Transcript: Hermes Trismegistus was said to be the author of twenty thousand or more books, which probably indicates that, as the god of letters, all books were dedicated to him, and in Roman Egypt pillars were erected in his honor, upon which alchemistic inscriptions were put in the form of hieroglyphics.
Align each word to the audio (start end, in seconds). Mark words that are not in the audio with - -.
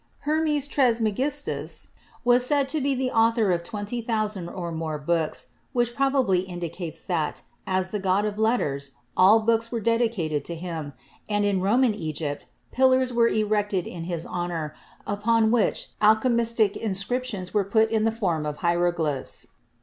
Hermes 0.21 0.67
Trismegistus 0.67 1.89
was 2.25 2.43
said 2.43 2.67
to 2.69 2.81
be 2.81 2.95
the 2.95 3.11
author 3.11 3.51
of 3.51 3.61
twenty 3.61 4.01
thousand 4.01 4.49
or 4.49 4.71
more 4.71 4.97
books, 4.97 5.49
which 5.73 5.93
probably 5.95 6.39
indicates 6.39 7.03
that, 7.03 7.43
as 7.67 7.91
the 7.91 7.99
god 7.99 8.25
of 8.25 8.39
letters, 8.39 8.93
all 9.15 9.41
books 9.41 9.71
were 9.71 9.79
dedicated 9.79 10.43
to 10.45 10.55
him, 10.55 10.93
and 11.29 11.45
in 11.45 11.61
Roman 11.61 11.93
Egypt 11.93 12.47
pillars 12.71 13.13
were 13.13 13.27
erected 13.27 13.85
in 13.85 14.05
his 14.05 14.25
honor, 14.25 14.73
upon 15.05 15.51
which 15.51 15.91
alchemistic 16.01 16.75
inscriptions 16.75 17.53
were 17.53 17.63
put 17.63 17.91
in 17.91 18.01
the 18.03 18.11
form 18.11 18.43
of 18.43 18.57
hieroglyphics. 18.65 19.49